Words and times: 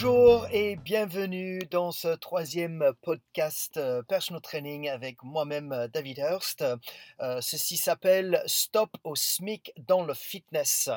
Bonjour 0.00 0.46
et 0.52 0.76
bienvenue 0.76 1.58
dans 1.72 1.90
ce 1.90 2.06
troisième 2.06 2.92
podcast 3.02 3.78
euh, 3.78 4.00
Personal 4.04 4.40
Training 4.40 4.88
avec 4.88 5.24
moi-même 5.24 5.72
euh, 5.72 5.88
David 5.88 6.18
Hurst. 6.18 6.64
Euh, 7.20 7.40
ceci 7.40 7.76
s'appelle 7.76 8.40
Stop 8.46 8.90
au 9.02 9.16
SMIC 9.16 9.72
dans 9.88 10.04
le 10.04 10.14
fitness. 10.14 10.88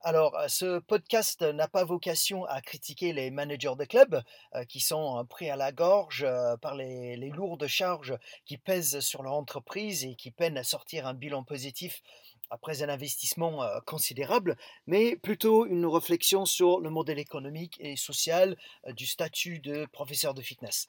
Alors, 0.00 0.40
ce 0.46 0.78
podcast 0.78 1.42
n'a 1.42 1.66
pas 1.66 1.82
vocation 1.82 2.44
à 2.44 2.60
critiquer 2.60 3.12
les 3.12 3.32
managers 3.32 3.74
de 3.76 3.84
club 3.84 4.22
qui 4.68 4.78
sont 4.78 5.26
pris 5.28 5.50
à 5.50 5.56
la 5.56 5.72
gorge 5.72 6.24
par 6.62 6.76
les 6.76 7.16
lourdes 7.34 7.66
charges 7.66 8.16
qui 8.44 8.56
pèsent 8.56 9.00
sur 9.00 9.24
leur 9.24 9.32
entreprise 9.32 10.04
et 10.04 10.14
qui 10.14 10.30
peinent 10.30 10.58
à 10.58 10.62
sortir 10.62 11.08
un 11.08 11.14
bilan 11.14 11.42
positif 11.42 12.02
après 12.50 12.82
un 12.82 12.88
investissement 12.88 13.64
considérable, 13.86 14.56
mais 14.86 15.16
plutôt 15.16 15.66
une 15.66 15.86
réflexion 15.86 16.46
sur 16.46 16.80
le 16.80 16.90
modèle 16.90 17.18
économique 17.18 17.76
et 17.80 17.96
social 17.96 18.56
du 18.88 19.06
statut 19.06 19.58
de 19.58 19.86
professeur 19.92 20.34
de 20.34 20.42
fitness. 20.42 20.88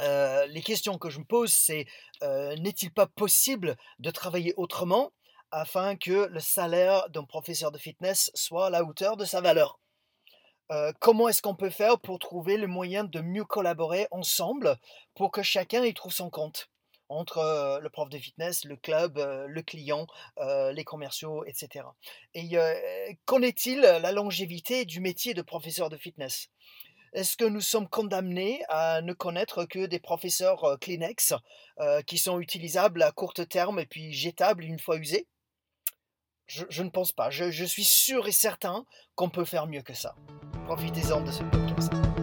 les 0.00 0.62
questions 0.64 0.98
que 0.98 1.10
je 1.10 1.18
me 1.20 1.24
pose, 1.24 1.52
c'est 1.52 1.86
n'est-il 2.22 2.92
pas 2.92 3.06
possible 3.06 3.76
de 3.98 4.10
travailler 4.10 4.54
autrement 4.56 5.12
afin 5.50 5.96
que 5.96 6.26
le 6.26 6.40
salaire 6.40 7.08
d'un 7.10 7.24
professeur 7.24 7.70
de 7.70 7.78
fitness 7.78 8.30
soit 8.34 8.66
à 8.66 8.70
la 8.70 8.84
hauteur 8.84 9.16
de 9.16 9.24
sa 9.24 9.40
valeur? 9.40 9.78
Comment 10.98 11.28
est-ce 11.28 11.42
qu'on 11.42 11.54
peut 11.54 11.70
faire 11.70 12.00
pour 12.00 12.18
trouver 12.18 12.56
le 12.56 12.66
moyen 12.66 13.04
de 13.04 13.20
mieux 13.20 13.44
collaborer 13.44 14.08
ensemble 14.10 14.76
pour 15.14 15.30
que 15.30 15.42
chacun 15.42 15.84
y 15.84 15.94
trouve 15.94 16.12
son 16.12 16.30
compte? 16.30 16.68
Entre 17.14 17.78
le 17.80 17.88
prof 17.90 18.08
de 18.08 18.18
fitness, 18.18 18.64
le 18.64 18.76
club, 18.76 19.18
le 19.18 19.62
client, 19.62 20.06
les 20.72 20.84
commerciaux, 20.84 21.44
etc. 21.44 21.86
Et 22.34 22.58
qu'en 23.24 23.42
est-il 23.42 23.80
la 23.80 24.12
longévité 24.12 24.84
du 24.84 25.00
métier 25.00 25.34
de 25.34 25.42
professeur 25.42 25.88
de 25.88 25.96
fitness? 25.96 26.48
Est-ce 27.12 27.36
que 27.36 27.44
nous 27.44 27.60
sommes 27.60 27.88
condamnés 27.88 28.62
à 28.68 29.00
ne 29.00 29.12
connaître 29.12 29.64
que 29.64 29.86
des 29.86 30.00
professeurs 30.00 30.78
Kleenex 30.80 31.34
qui 32.06 32.18
sont 32.18 32.40
utilisables 32.40 33.02
à 33.02 33.12
court 33.12 33.34
terme 33.34 33.78
et 33.78 33.86
puis 33.86 34.12
jetables 34.12 34.64
une 34.64 34.78
fois 34.78 34.96
usés? 34.96 35.26
Je, 36.46 36.82
ne 36.82 36.90
pense 36.90 37.12
pas. 37.12 37.30
Je, 37.30 37.50
je 37.50 37.64
suis 37.64 37.84
sûr 37.84 38.26
et 38.28 38.32
certain 38.32 38.84
qu'on 39.14 39.30
peut 39.30 39.44
faire 39.44 39.66
mieux 39.66 39.82
que 39.82 39.94
ça. 39.94 40.14
Profitez-en 40.66 41.22
de 41.22 41.30
ce 41.30 41.42
podcast. 41.44 42.13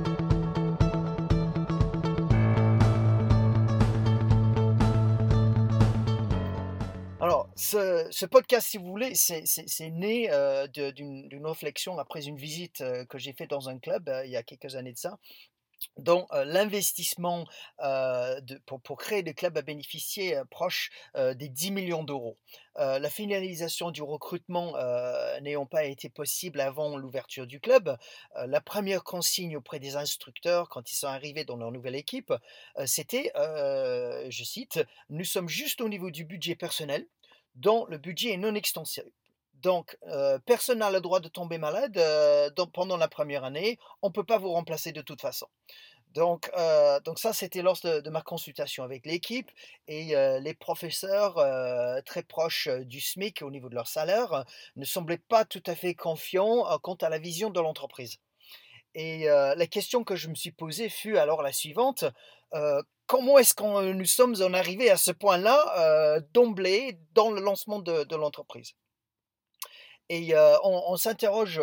Ce, 7.72 8.26
podcast, 8.26 8.68
si 8.68 8.78
vous 8.78 8.86
voulez, 8.86 9.16
c'est 9.16 9.90
né 9.90 10.30
d'une 10.74 11.46
réflexion 11.46 11.98
après 11.98 12.26
une 12.26 12.38
visite 12.38 12.84
que 13.10 13.18
j'ai 13.18 13.34
faite 13.34 13.50
dans 13.50 13.70
un 13.70 13.80
club 13.80 14.12
il 14.26 14.32
y 14.32 14.38
a 14.38 14.44
quelques 14.44 14.76
années 14.76 14.94
de 14.94 14.98
ça, 14.98 15.18
dont 15.98 16.28
l'investissement 16.32 17.46
pour, 18.66 18.98
créer 18.98 19.24
des 19.24 19.34
clubs 19.34 19.58
a 19.58 19.62
bénéficié 19.62 20.42
proche 20.50 20.92
des 21.16 21.50
10 21.50 21.72
millions 21.72 22.04
d'euros. 22.04 22.38
la 22.76 23.10
finalisation 23.10 23.92
du 23.92 24.02
recrutement 24.02 24.74
n'ayant 25.42 25.66
pas 25.66 25.86
été 25.86 26.10
possible 26.10 26.60
avant 26.60 26.98
l'ouverture 26.98 27.48
du 27.48 27.60
club, 27.60 27.98
la 28.36 28.62
première 28.62 29.04
consigne 29.04 29.56
auprès 29.56 29.80
des 29.80 29.96
instructeurs 29.96 30.68
quand 30.70 30.92
ils 30.92 30.96
sont 30.96 31.08
arrivés 31.08 31.46
dans 31.46 31.58
leur 31.58 31.72
nouvelle 31.72 31.96
équipe, 31.96 32.34
c'était, 32.86 33.32
je 33.36 34.44
cite, 34.44 34.80
Nous 35.10 35.26
sommes 35.26 35.50
juste 35.50 35.82
au 35.82 35.90
niveau 35.90 36.12
du 36.12 36.26
budget 36.26 36.56
personnel, 36.56 37.08
dont 37.56 37.86
le 37.86 37.98
budget 37.98 38.32
est 38.32 38.38
non 38.38 38.56
extensible. 38.56 39.12
Donc, 39.62 39.98
personne 40.46 40.80
n'a 40.80 40.90
le 40.92 41.02
droit 41.02 41.20
de 41.20 41.28
tomber 41.28 41.58
malade 41.58 42.02
pendant 42.74 42.98
la 42.98 43.08
première 43.08 43.44
année. 43.44 43.78
On 44.02 44.08
ne 44.08 44.14
peut 44.14 44.24
pas 44.24 44.40
vous 44.40 44.52
remplacer 44.52 44.92
de 44.92 45.02
toute 45.02 45.22
façon. 45.22 45.48
Donc, 46.14 46.52
donc 47.06 47.20
ça, 47.20 47.32
c'était 47.32 47.62
lors 47.62 47.80
de, 47.84 48.10
ma 48.10 48.22
consultation 48.22 48.84
avec 48.84 49.06
l'équipe 49.06 49.50
et 49.88 50.16
les 50.42 50.54
professeurs 50.56 51.36
très 52.06 52.24
proches 52.24 52.70
du 52.70 53.00
SMIC 53.00 53.44
au 53.44 53.52
niveau 53.52 53.70
de 53.70 53.76
leur 53.76 53.88
salaire 53.88 54.46
ne 54.76 54.86
semblaient 54.86 55.18
pas 55.18 55.46
tout 55.46 55.64
à 55.68 55.76
fait 55.76 55.94
confiants 55.94 56.66
quant 56.80 56.96
à 56.96 57.10
la 57.10 57.20
vision 57.20 57.52
de 57.52 57.60
l'entreprise. 57.60 58.18
Et 58.94 59.26
la 59.26 59.68
question 59.68 60.04
que 60.04 60.16
je 60.16 60.28
me 60.28 60.36
suis 60.36 60.52
posée 60.52 60.90
fut 60.90 61.18
alors 61.18 61.42
la 61.42 61.54
suivante 61.54 62.06
comment 63.08 63.38
est-ce 63.38 63.54
que 63.54 63.92
nous 63.92 64.06
sommes 64.06 64.36
en 64.42 64.54
arrivés 64.54 64.90
à 64.90 64.98
ce 64.98 65.12
point-là 65.12 66.20
d'emblée 66.34 66.98
dans 67.14 67.32
le 67.32 67.42
lancement 67.42 67.80
de 67.80 68.16
l'entreprise? 68.16 68.74
Et 70.14 70.36
on, 70.66 70.98
s'interroge 70.98 71.62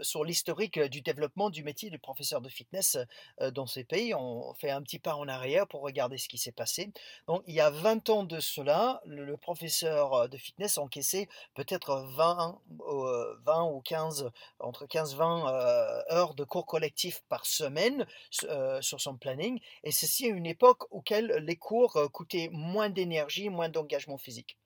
sur 0.00 0.24
l'historique 0.24 0.78
du 0.78 1.02
développement 1.02 1.50
du 1.50 1.62
métier 1.62 1.90
de 1.90 1.98
professeur 1.98 2.40
de 2.40 2.48
fitness 2.48 2.96
dans 3.52 3.66
ces 3.66 3.84
pays. 3.84 4.14
On 4.14 4.54
fait 4.54 4.70
un 4.70 4.80
petit 4.80 4.98
pas 4.98 5.16
en 5.16 5.28
arrière 5.28 5.66
pour 5.66 5.82
regarder 5.82 6.16
ce 6.16 6.26
qui 6.26 6.38
s'est 6.38 6.50
passé. 6.50 6.90
Donc, 7.28 7.42
il 7.46 7.54
y 7.54 7.60
a 7.60 7.68
20 7.68 8.08
ans 8.08 8.24
de 8.24 8.40
cela, 8.40 9.02
le, 9.04 9.36
professeur 9.36 10.30
de 10.30 10.36
fitness 10.38 10.78
encaissait 10.78 11.28
peut-être 11.52 12.06
20, 12.16 12.58
20 13.44 13.64
ou 13.64 13.80
15, 13.82 14.30
entre 14.60 14.86
15-20 14.86 16.10
heures 16.10 16.34
de 16.34 16.44
cours 16.44 16.64
collectifs 16.64 17.22
par 17.28 17.44
semaine 17.44 18.06
sur 18.30 18.98
son 18.98 19.18
planning. 19.18 19.60
Et 19.82 19.92
ceci 19.92 20.24
à 20.24 20.30
une 20.30 20.46
époque 20.46 20.90
auquel 20.90 21.26
les 21.42 21.56
cours 21.56 21.98
coûtaient 22.12 22.48
moins 22.50 22.88
d'énergie, 22.88 23.50
moins 23.50 23.68
d'engagement 23.68 24.16
physique. 24.16 24.56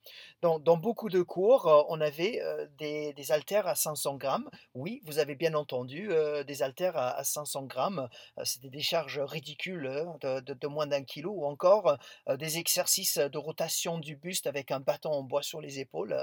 Dans, 0.40 0.60
dans, 0.60 0.76
beaucoup 0.76 1.08
de 1.08 1.20
cours, 1.20 1.86
on 1.88 2.00
avait 2.00 2.40
des 2.78 3.07
des, 3.12 3.32
haltères 3.32 3.66
à 3.66 3.74
500 3.74 4.16
grammes. 4.16 4.48
Oui, 4.74 5.00
vous 5.04 5.19
avez 5.19 5.34
bien 5.34 5.54
entendu, 5.54 6.08
euh, 6.10 6.44
des 6.44 6.62
haltères 6.62 6.96
à, 6.96 7.22
500 7.24 7.64
grammes. 7.64 8.08
Euh, 8.38 8.44
c'était 8.44 8.70
des 8.70 8.82
charges 8.82 9.19
ridicules 9.19 9.86
hein, 9.86 10.16
de, 10.22 10.66
moins 10.66 10.86
d'un 10.86 11.04
kilo 11.04 11.32
ou 11.32 11.44
encore 11.44 11.97
euh, 12.28 12.36
des 12.36 12.58
exercices 12.58 13.18
de 13.18 13.38
rotation 13.38 13.98
du 13.98 14.16
buste 14.16 14.47
avec 14.47 14.70
un 14.70 14.80
bâton 14.80 15.10
en 15.10 15.22
bois 15.22 15.42
sur 15.42 15.60
les 15.60 15.80
épaules. 15.80 16.16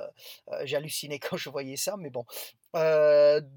J'hallucinais 0.63 1.19
quand 1.19 1.38
je 1.38 1.50
voyais 1.50 1.78
ça, 1.78 1.95
mais 1.97 2.09
bon, 2.09 2.25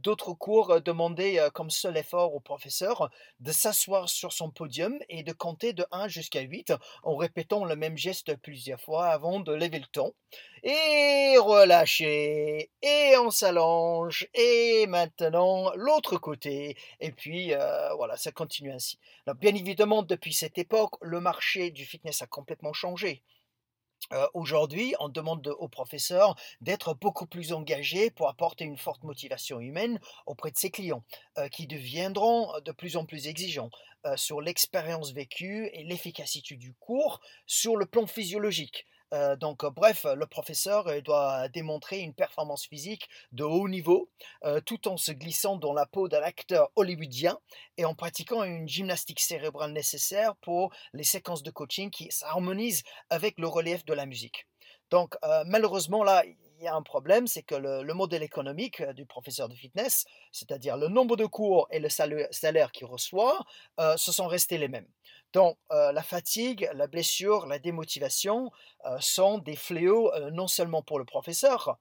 d'autres 0.03 0.33
cours 0.35 0.81
demandaient 0.81 1.41
comme 1.53 1.71
seul 1.71 1.97
effort 1.97 2.35
au 2.35 2.41
professeur 2.41 3.11
de 3.41 3.53
s'asseoir 3.53 4.09
sur 4.09 4.33
son 4.33 4.51
podium 4.51 4.99
et 5.09 5.23
de 5.23 5.33
compter 5.33 5.73
de 5.73 5.85
1 5.91 6.09
jusqu'à 6.09 6.41
8 6.41 6.73
en 7.03 7.17
répétant 7.17 7.65
le 7.65 7.77
même 7.77 7.97
geste 7.97 8.37
plusieurs 8.37 8.81
fois 8.81 9.07
avant 9.07 9.41
de 9.41 9.53
lever 9.53 9.79
le 9.79 9.87
ton. 9.87 10.15
Et 10.63 11.37
relâcher, 11.39 12.71
et 12.83 13.17
on 13.19 13.31
s'allonge, 13.31 14.27
et 14.35 14.87
maintenant 14.89 15.73
l'autre 15.75 16.19
côté. 16.19 16.77
Et 17.01 17.13
puis 17.13 17.53
voilà, 17.97 18.17
ça 18.17 18.33
continue 18.33 18.73
ainsi. 18.73 18.99
bien 19.41 19.55
évidemment, 19.55 20.03
depuis 20.03 20.33
cette 20.33 20.59
époque, 20.59 20.95
le 21.01 21.21
marché 21.21 21.71
du 21.71 21.85
fitness 21.85 22.23
a 22.23 22.27
complètement 22.27 22.73
changé. 22.73 23.23
Aujourd'hui, 24.33 24.95
on 25.01 25.09
demande 25.09 25.47
aux 25.59 25.69
professeurs 25.69 26.35
d'être 26.61 26.95
beaucoup 26.95 27.27
plus 27.27 27.53
engagés 27.53 28.11
pour 28.11 28.29
apporter 28.29 28.65
une 28.65 28.79
forte 28.79 29.03
motivation 29.03 29.61
humaine 29.61 30.01
auprès 30.27 30.51
de 30.51 30.57
ses 30.57 30.71
clients, 30.71 31.05
qui 31.51 31.67
deviendront 31.67 32.53
de 32.65 32.73
plus 32.73 32.97
en 32.97 33.05
plus 33.05 33.27
exigeants 33.27 33.71
sur 34.17 34.41
l'expérience 34.41 35.13
vécue 35.13 35.69
et 35.73 35.85
l'efficacité 35.85 36.57
du 36.57 36.73
cours 36.75 37.21
sur 37.47 37.77
le 37.77 37.87
plan 37.87 38.07
physiologique 38.07 38.87
donc, 39.41 39.65
bref, 39.65 40.05
le 40.05 40.27
professeur 40.27 41.03
doit 41.03 41.49
démontrer 41.49 42.01
une 42.01 42.15
performance 42.15 42.67
physique 42.67 43.09
de 43.33 43.45
haut 43.45 43.69
niveau, 43.69 44.11
tout 44.67 44.89
en 44.89 44.97
se 44.97 45.13
glissant 45.13 45.57
dans 45.57 45.73
la 45.73 45.87
peau 45.87 46.09
d'un 46.09 46.23
acteur 46.23 46.71
hollywoodien 46.77 47.39
et 47.77 47.85
en 47.85 47.95
pratiquant 47.95 48.45
une 48.45 48.69
gymnastique 48.69 49.21
cérébrale 49.21 49.73
nécessaire 49.73 50.37
pour 50.37 50.73
les 50.93 51.05
séquences 51.05 51.43
de 51.43 51.51
coaching 51.51 51.91
qui 51.91 52.11
s'harmonisent 52.11 52.83
avec 53.11 53.39
le 53.39 53.49
relief 53.49 53.85
de 53.85 53.95
la 53.95 54.07
musique. 54.07 54.47
Donc, 54.91 55.17
malheureusement, 55.47 56.03
là, 56.05 56.25
y 56.65 56.69
a 56.69 56.75
un 56.75 56.83
problème, 56.83 57.27
c'est 57.27 57.43
que 57.43 57.55
le, 57.55 57.95
modèle 57.95 58.23
économique 58.23 58.83
du 58.95 59.07
professeur 59.07 59.49
de 59.49 59.55
fitness, 59.55 60.05
c'est-à-dire 60.33 60.77
le 60.77 60.89
nombre 60.89 61.17
de 61.17 61.27
cours 61.27 61.69
et 61.71 61.81
le 61.81 61.89
salaire 61.89 62.73
qu'il 62.73 62.87
reçoit, 62.87 63.45
se 63.97 64.13
sont 64.13 64.27
restés 64.27 64.59
les 64.59 64.69
mêmes. 64.69 64.87
Donc, 65.33 65.59
la 65.71 66.03
fatigue, 66.03 66.69
la 66.75 66.87
blessure, 66.87 67.47
la 67.47 67.59
démotivation 67.59 68.51
sont 69.01 69.39
des 69.39 69.57
fléaux 69.57 70.13
non 70.31 70.47
seulement 70.47 70.83
pour 70.83 70.99
le 70.99 71.05
professeur, 71.05 71.79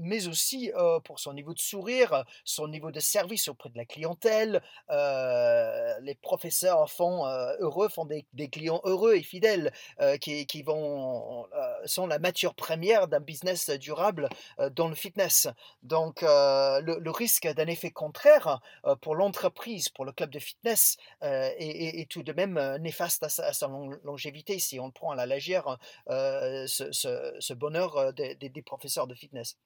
mais 0.00 0.26
aussi 0.26 0.70
pour 1.04 1.20
son 1.20 1.32
niveau 1.32 1.54
de 1.54 1.58
sourire, 1.58 2.24
son 2.44 2.68
niveau 2.68 2.90
de 2.90 3.00
service 3.00 3.48
auprès 3.48 3.70
de 3.70 3.76
la 3.76 3.84
clientèle. 3.84 4.62
les 4.88 6.14
professeurs 6.22 6.90
font 6.90 7.24
heureux, 7.60 7.88
font 7.88 8.06
des, 8.06 8.24
clients 8.50 8.80
heureux 8.84 9.14
et 9.14 9.22
fidèles 9.22 9.72
qui, 10.20 10.46
qui, 10.46 10.62
vont, 10.62 11.46
sont 11.84 12.06
la 12.06 12.18
matière 12.18 12.54
première 12.54 13.08
d'un 13.08 13.20
business 13.20 13.70
durable 13.70 14.28
dans 14.72 14.88
le 14.88 14.94
fitness. 14.94 15.48
Donc 15.82 16.22
le, 16.22 17.10
risque 17.10 17.46
d'un 17.48 17.66
effet 17.66 17.90
contraire 17.90 18.60
pour 19.00 19.14
l'entreprise, 19.14 19.88
pour 19.88 20.04
le 20.04 20.12
club 20.12 20.30
de 20.30 20.38
fitness, 20.38 20.96
est, 21.22 22.10
tout 22.10 22.22
de 22.22 22.32
même 22.32 22.58
néfaste 22.80 23.22
à 23.22 23.28
sa, 23.28 23.68
longévité 24.04 24.58
si 24.58 24.80
on 24.80 24.90
prend 24.90 25.10
à 25.10 25.16
la 25.16 25.26
légère 25.26 25.78
ce, 26.06 27.54
bonheur 27.54 28.12
des 28.14 28.62
professeurs 28.64 29.06
de 29.06 29.14
fitness. 29.14 29.56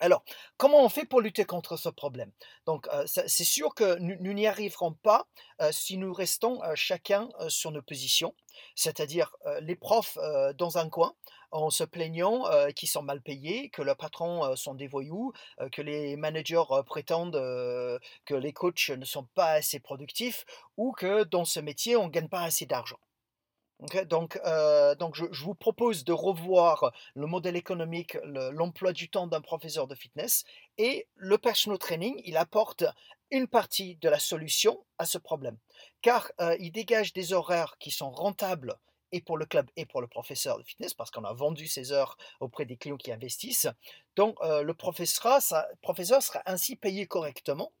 Alors, 0.00 0.24
comment 0.56 0.82
on 0.84 0.88
fait 0.88 1.04
pour 1.04 1.20
lutter 1.20 1.44
contre 1.44 1.76
ce 1.76 1.88
problème? 1.88 2.32
Donc, 2.66 2.86
ça 3.06 3.28
c'est 3.28 3.44
sûr 3.44 3.74
que 3.74 3.96
nous 4.00 4.32
n'y 4.32 4.46
arriverons 4.46 4.92
pas, 4.92 5.26
heu, 5.62 5.70
si 5.72 5.96
nous 5.98 6.12
restons, 6.12 6.62
heu, 6.64 6.74
chacun, 6.74 7.28
sur 7.48 7.70
nos 7.70 7.82
positions. 7.82 8.34
C'est-à-dire, 8.74 9.34
les 9.62 9.76
profs, 9.76 10.18
dans 10.56 10.78
un 10.78 10.88
coin, 10.88 11.14
en 11.50 11.70
se 11.70 11.84
plaignant, 11.84 12.44
qu'ils 12.76 12.88
sont 12.88 13.02
mal 13.02 13.20
payés, 13.22 13.68
que 13.70 13.82
leurs 13.82 13.96
patrons, 13.96 14.54
sont 14.56 14.74
des 14.74 14.86
voyous, 14.88 15.32
que 15.72 15.82
les 15.82 16.16
managers, 16.16 16.62
prétendent, 16.86 17.36
que 18.24 18.34
les 18.34 18.52
coachs 18.52 18.90
ne 18.90 19.04
sont 19.04 19.24
pas 19.34 19.52
assez 19.52 19.80
productifs 19.80 20.44
ou 20.76 20.92
que 20.92 21.24
dans 21.24 21.44
ce 21.44 21.60
métier, 21.60 21.96
on 21.96 22.08
gagne 22.08 22.28
pas 22.28 22.42
assez 22.42 22.66
d'argent. 22.66 22.98
Donc 23.80 24.36
heu, 24.46 24.94
donc 24.96 25.14
je 25.16 25.44
vous 25.44 25.54
propose 25.54 26.04
de 26.04 26.12
revoir 26.12 26.92
le 27.14 27.26
modèle 27.26 27.56
économique, 27.56 28.14
le 28.24 28.50
l'emploi 28.50 28.92
du 28.92 29.10
temps 29.10 29.26
d'un 29.26 29.40
professeur 29.40 29.86
de 29.88 29.94
fitness 29.94 30.44
et 30.78 31.06
le 31.16 31.38
personal 31.38 31.78
training, 31.78 32.20
il 32.24 32.36
apporte 32.36 32.84
une 33.30 33.48
partie 33.48 33.96
de 33.96 34.08
la 34.08 34.18
solution 34.18 34.84
à 34.98 35.06
ce 35.06 35.18
problème. 35.18 35.58
Car, 36.02 36.30
heu, 36.40 36.56
il 36.60 36.70
dégage 36.72 37.12
des 37.12 37.32
horaires 37.32 37.76
qui 37.78 37.90
sont 37.90 38.10
rentables 38.10 38.74
et 39.12 39.20
pour 39.20 39.36
le 39.36 39.44
club 39.46 39.68
et 39.76 39.86
pour 39.86 40.00
le 40.00 40.06
professeur 40.08 40.56
de 40.58 40.62
fitness 40.62 40.94
parce 40.94 41.10
qu'on 41.10 41.24
a 41.24 41.32
vendu 41.32 41.66
ses 41.66 41.92
heures 41.92 42.16
auprès 42.40 42.64
des 42.66 42.76
clients 42.76 42.96
qui 42.96 43.12
investissent. 43.12 43.68
Donc 44.16 44.36
heu, 44.42 44.62
le 44.62 44.74
professeur 44.74 45.42
sera 46.22 46.42
ainsi 46.46 46.76
payé 46.76 47.06
correctement, 47.06 47.72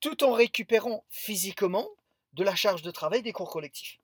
tout 0.00 0.24
en 0.24 0.32
récupérant 0.32 1.04
physiquement 1.10 1.88
de 2.34 2.44
la 2.44 2.54
charge 2.56 2.82
de 2.82 2.92
travail 2.92 3.22
des 3.22 3.32
cours 3.32 3.50
collectifs. 3.50 4.00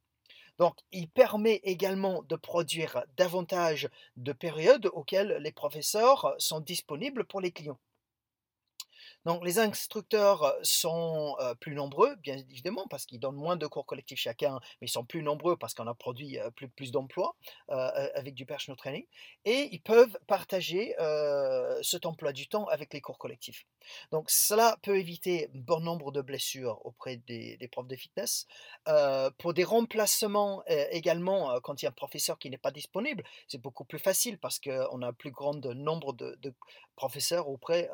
Donc, 0.60 0.76
il 0.92 1.08
permet 1.08 1.56
également 1.64 2.22
de 2.22 2.36
produire 2.36 3.02
davantage 3.16 3.88
de 4.16 4.32
périodes 4.32 4.86
auxquelles 4.92 5.38
les 5.40 5.50
professeurs 5.50 6.36
sont 6.38 6.60
disponibles 6.60 7.24
pour 7.24 7.40
les 7.40 7.50
clients. 7.50 7.80
Donc 9.24 9.44
les 9.44 9.58
instructeurs, 9.58 10.56
sont, 10.62 11.36
plus 11.60 11.74
nombreux, 11.74 12.16
bien 12.16 12.36
évidemment, 12.36 12.86
parce 12.88 13.06
qu'ils 13.06 13.20
donnent 13.20 13.36
moins 13.36 13.56
de 13.56 13.66
cours 13.66 13.86
collectifs 13.86 14.18
chacun, 14.18 14.58
mais 14.80 14.86
ils 14.86 14.90
sont 14.90 15.04
plus 15.04 15.22
nombreux 15.22 15.56
parce 15.56 15.74
qu'on 15.74 15.86
a 15.86 15.94
produit, 15.94 16.38
plus 16.76 16.90
d'emplois, 16.92 17.34
avec 17.68 18.34
du 18.34 18.46
personal 18.46 18.76
training 18.76 19.04
et 19.44 19.68
ils 19.72 19.80
peuvent 19.80 20.18
partager, 20.26 20.94
cet 21.82 22.06
emploi 22.06 22.32
du 22.32 22.48
temps 22.48 22.66
avec 22.66 22.92
les 22.92 23.00
cours 23.00 23.18
collectifs. 23.18 23.66
Donc 24.10 24.30
cela 24.30 24.76
peut 24.82 24.98
éviter 24.98 25.48
bon 25.54 25.80
nombre 25.80 26.12
de 26.12 26.20
blessures 26.20 26.84
auprès 26.84 27.16
des 27.16 27.68
profs 27.70 27.88
de 27.88 27.96
fitness. 27.96 28.46
Pour 29.38 29.54
des 29.54 29.64
remplacements, 29.64 30.62
également, 30.66 31.60
quand 31.60 31.82
il 31.82 31.84
y 31.84 31.88
a 31.88 31.90
un 31.90 31.92
professeur 31.92 32.38
qui 32.38 32.50
n'est 32.50 32.58
pas 32.58 32.70
disponible, 32.70 33.24
c'est 33.48 33.60
beaucoup 33.60 33.84
plus 33.84 33.98
facile 33.98 34.38
parce 34.38 34.58
qu'on 34.58 35.02
a 35.02 35.08
un 35.08 35.12
plus 35.12 35.30
grand 35.30 35.64
nombre 35.74 36.12
de 36.12 36.54
professeur 37.00 37.48
auprès, 37.48 37.88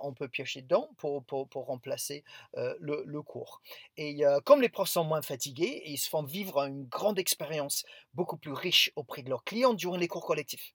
on 0.00 0.14
peut 0.14 0.28
piocher 0.28 0.62
dedans 0.62 0.88
pour 0.96 1.66
remplacer, 1.66 2.24
le 2.54 3.20
cours 3.20 3.60
et 3.98 4.22
comme 4.46 4.62
les 4.62 4.70
profs 4.70 4.88
sont 4.88 5.04
moins 5.04 5.20
fatigués, 5.20 5.82
ils 5.84 5.98
se 5.98 6.08
font 6.08 6.22
vivre 6.22 6.58
une 6.62 6.86
grande 6.86 7.18
expérience 7.18 7.84
beaucoup 8.14 8.38
plus 8.38 8.54
riche 8.54 8.90
auprès 8.96 9.22
de 9.22 9.28
leurs 9.28 9.44
clients 9.44 9.74
durant 9.74 9.98
les 9.98 10.08
cours 10.08 10.24
collectifs. 10.24 10.72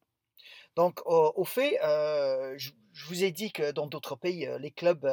Donc 0.76 1.02
au 1.06 1.46
fait, 1.46 1.80
je 1.82 3.06
vous 3.08 3.24
ai 3.24 3.32
dit 3.32 3.52
que 3.52 3.72
dans 3.72 3.88
d'autres 3.88 4.16
pays, 4.16 4.48
les 4.60 4.72
clubs, 4.72 5.08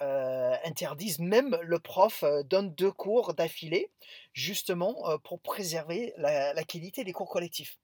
interdisent 0.00 1.20
même 1.20 1.58
le 1.62 1.78
prof, 1.78 2.22
donne 2.44 2.74
2 2.74 2.92
cours 2.92 3.32
d'affilée 3.32 3.90
justement, 4.34 4.94
pour 5.24 5.40
préserver 5.40 6.12
la 6.18 6.64
qualité 6.64 7.02
des 7.02 7.12
cours 7.12 7.30
collectifs. 7.30 7.78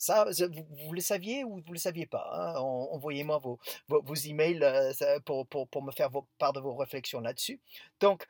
Ça, 0.00 0.26
vous 0.86 0.92
le 0.92 1.00
saviez 1.00 1.42
ou 1.44 1.60
vous 1.66 1.72
le 1.72 1.78
saviez 1.78 2.06
pas, 2.06 2.30
hein? 2.32 2.60
En 2.60 2.88
envoyez-moi 2.94 3.38
vos 3.38 3.58
vos 3.88 4.00
vos 4.02 4.14
emails, 4.14 4.60
ça 4.94 5.18
pour 5.20 5.82
me 5.82 5.90
faire 5.90 6.10
part 6.38 6.52
de 6.52 6.60
vos 6.60 6.76
réflexions 6.76 7.20
là-dessus. 7.20 7.60
Donc 8.00 8.24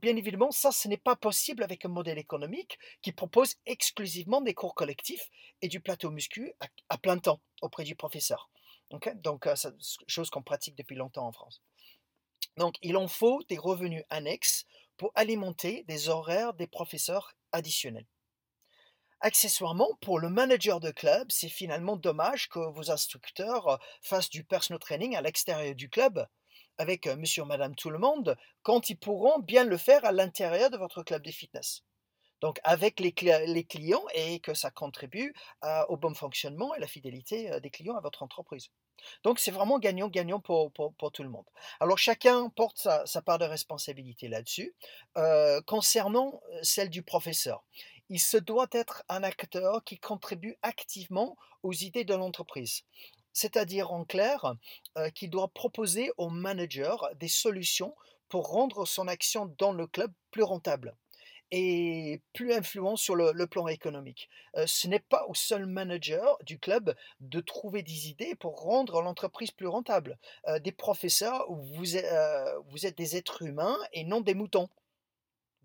bien 0.00 0.16
évidemment, 0.16 0.50
ça, 0.50 0.72
ce 0.72 0.88
n'est 0.88 0.96
pas 0.96 1.16
possible 1.16 1.62
avec 1.62 1.84
un 1.84 1.88
modèle 1.88 2.18
économique 2.18 2.78
qui 3.02 3.12
propose 3.12 3.56
exclusivement 3.66 4.40
des 4.40 4.54
cours 4.54 4.74
collectifs 4.74 5.28
et 5.62 5.68
du 5.68 5.80
plateau 5.80 6.10
muscu 6.10 6.54
à 6.88 6.98
plein 6.98 7.18
temps 7.18 7.40
auprès 7.62 7.84
du 7.84 7.94
professeur. 7.96 8.50
Donc 8.90 9.06
heu, 9.46 9.56
ça 9.56 9.72
c 9.78 9.96
chose 10.06 10.30
qu'on 10.30 10.42
pratique 10.42 10.76
depuis 10.76 10.96
longtemps 10.96 11.26
en 11.26 11.32
France. 11.32 11.60
Donc 12.58 12.76
il 12.82 12.96
en 12.96 13.08
faut 13.08 13.42
des 13.48 13.58
revenus 13.58 14.04
annexes 14.10 14.66
pour 14.96 15.12
alimenter 15.16 15.84
des 15.88 16.08
horaires 16.08 16.54
des 16.54 16.66
professeurs 16.68 17.34
additionnels. 17.52 18.06
Accessoirement, 19.22 19.96
pour 20.02 20.18
le 20.18 20.28
manager 20.28 20.78
de 20.80 20.90
club, 20.90 21.28
c'est 21.30 21.48
finalement 21.48 21.96
dommage 21.96 22.48
que 22.48 22.58
vos 22.58 22.90
instructeurs, 22.90 23.68
heu, 23.68 23.78
fassent 24.02 24.30
du 24.30 24.44
personal 24.44 24.78
training 24.78 25.16
à 25.16 25.20
l'extérieur 25.22 25.74
du 25.74 25.88
club 25.90 26.26
avec, 26.78 27.06
heu, 27.06 27.16
monsieur, 27.16 27.44
madame, 27.44 27.74
tout 27.74 27.90
le 27.90 27.98
monde, 27.98 28.36
quand 28.62 28.88
ils 28.90 28.98
pourront 28.98 29.38
bien 29.38 29.64
le 29.64 29.76
faire 29.76 30.04
à 30.04 30.12
l'intérieur 30.12 30.70
de 30.70 30.76
votre 30.78 31.02
club 31.02 31.22
de 31.22 31.30
fitness. 31.30 31.82
Donc 32.40 32.60
avec 32.64 33.00
les 33.00 33.12
clients 33.12 34.04
et 34.14 34.40
que 34.40 34.54
ça 34.54 34.70
contribue 34.70 35.34
à 35.62 35.90
au 35.90 35.96
bon 35.98 36.14
fonctionnement 36.14 36.74
et 36.74 36.80
la 36.80 36.86
fidélité, 36.88 37.60
des 37.60 37.70
clients 37.70 37.96
à 37.96 38.00
votre 38.00 38.22
entreprise. 38.22 38.68
Donc 39.24 39.38
c'est 39.40 39.50
vraiment 39.50 39.78
gagnant-gagnant 39.78 40.40
pour 40.40 40.72
tout 41.12 41.22
le 41.22 41.30
monde. 41.30 41.46
Alors 41.80 41.98
chacun 41.98 42.50
porte 42.50 42.88
sa 43.06 43.22
part 43.22 43.38
de 43.38 43.46
responsabilité 43.46 44.28
là-dessus. 44.28 44.74
Concernant, 45.66 46.40
celle 46.62 46.90
du 46.90 47.02
professeur, 47.02 47.64
il 48.10 48.20
se 48.20 48.36
doit 48.36 48.68
être 48.72 49.02
un 49.08 49.22
acteur 49.22 49.82
qui 49.84 49.98
contribue 49.98 50.56
activement 50.62 51.36
aux 51.62 51.72
idées 51.72 52.04
de 52.04 52.14
l'entreprise. 52.14 52.82
C'est-à-dire 53.32 53.92
en 53.92 54.04
clair, 54.04 54.54
heu, 54.98 55.10
qu'il 55.10 55.30
doit 55.30 55.48
proposer 55.48 56.10
au 56.18 56.28
manager 56.30 57.08
des 57.16 57.28
solutions 57.28 57.94
pour 58.28 58.48
rendre 58.48 58.84
son 58.86 59.08
action 59.08 59.46
dans 59.58 59.72
le 59.72 59.86
club 59.86 60.12
plus 60.30 60.42
rentable 60.42 60.96
et 61.52 62.22
plus 62.32 62.52
influent 62.52 62.96
sur 62.96 63.16
le 63.16 63.46
plan 63.46 63.68
économique. 63.68 64.28
Heu, 64.56 64.66
ce 64.66 64.88
n'est 64.88 65.00
pas 65.00 65.26
au 65.28 65.34
seul 65.34 65.66
manager 65.66 66.38
du 66.44 66.58
club 66.58 66.94
de 67.20 67.40
trouver 67.40 67.82
des 67.82 68.08
idées 68.08 68.34
pour 68.36 68.60
rendre 68.62 69.02
l'entreprise 69.02 69.50
plus 69.50 69.66
rentable. 69.68 70.18
Heu, 70.48 70.60
des 70.60 70.72
professeurs, 70.72 71.46
heu, 71.50 72.62
vous 72.68 72.86
êtes 72.86 72.96
des 72.96 73.16
êtres 73.16 73.42
humains 73.42 73.78
et 73.92 74.04
non 74.04 74.20
des 74.20 74.34
moutons. 74.34 74.68